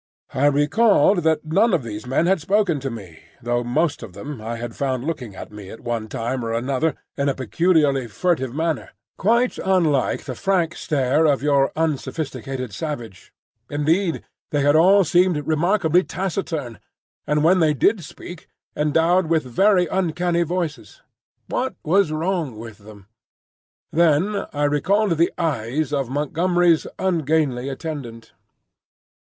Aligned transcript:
I 0.33 0.47
recalled 0.47 1.17
that 1.19 1.45
none 1.45 1.75
of 1.75 1.83
these 1.83 2.07
men 2.07 2.25
had 2.25 2.41
spoken 2.41 2.79
to 2.79 2.89
me, 2.89 3.19
though 3.39 3.63
most 3.63 4.01
of 4.01 4.13
them 4.13 4.41
I 4.41 4.55
had 4.55 4.75
found 4.75 5.03
looking 5.05 5.35
at 5.35 5.51
me 5.51 5.69
at 5.69 5.81
one 5.81 6.07
time 6.07 6.43
or 6.43 6.51
another 6.53 6.95
in 7.15 7.29
a 7.29 7.35
peculiarly 7.35 8.07
furtive 8.07 8.51
manner, 8.51 8.93
quite 9.19 9.59
unlike 9.59 10.23
the 10.23 10.33
frank 10.33 10.73
stare 10.75 11.27
of 11.27 11.43
your 11.43 11.71
unsophisticated 11.75 12.73
savage. 12.73 13.31
Indeed, 13.69 14.23
they 14.49 14.61
had 14.61 14.75
all 14.75 15.03
seemed 15.03 15.45
remarkably 15.45 16.03
taciturn, 16.03 16.79
and 17.27 17.43
when 17.43 17.59
they 17.59 17.75
did 17.75 18.03
speak, 18.03 18.47
endowed 18.75 19.27
with 19.27 19.43
very 19.43 19.85
uncanny 19.85 20.41
voices. 20.41 21.03
What 21.45 21.75
was 21.83 22.11
wrong 22.11 22.57
with 22.57 22.79
them? 22.79 23.05
Then 23.91 24.45
I 24.51 24.63
recalled 24.63 25.19
the 25.19 25.31
eyes 25.37 25.93
of 25.93 26.09
Montgomery's 26.09 26.87
ungainly 26.97 27.69
attendant. 27.69 28.33